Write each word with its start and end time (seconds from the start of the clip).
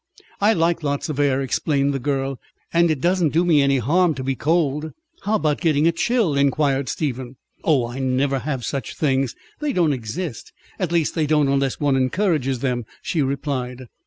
"I 0.39 0.53
like 0.53 0.81
lots 0.81 1.09
of 1.09 1.19
air," 1.19 1.41
explained 1.43 1.93
the 1.93 1.99
girl. 1.99 2.39
"And 2.73 2.89
it 2.89 3.01
doesn't 3.01 3.33
do 3.33 3.45
me 3.45 3.61
any 3.61 3.77
harm 3.77 4.15
to 4.15 4.23
be 4.23 4.33
cold." 4.33 4.93
"How 5.25 5.35
about 5.35 5.61
getting 5.61 5.85
a 5.87 5.91
chill?" 5.91 6.33
inquired 6.35 6.89
Stephen. 6.89 7.35
"Oh, 7.63 7.85
I 7.87 7.99
never 7.99 8.39
have 8.39 8.65
such 8.65 8.97
things. 8.97 9.35
They 9.59 9.73
don't 9.73 9.93
exist. 9.93 10.53
At 10.79 10.91
least 10.91 11.13
they 11.13 11.27
don't 11.27 11.47
unless 11.49 11.79
one 11.79 11.95
encourages 11.95 12.61
them," 12.61 12.85
she 13.03 13.21
replied. 13.21 13.85